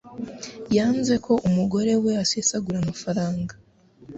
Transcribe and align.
Yanze 0.75 1.13
ko 1.25 1.33
umugore 1.47 1.93
we 2.03 2.11
asesagura 2.23 2.77
amafaranga. 2.79 3.53